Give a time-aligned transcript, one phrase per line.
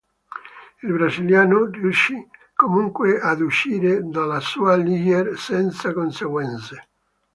[0.81, 2.15] Il brasiliano riuscì
[2.55, 6.87] comunque ad uscire dalla sua Ligier senza conseguenze.